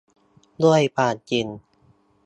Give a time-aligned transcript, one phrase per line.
[0.63, 1.47] ด้วยความจริง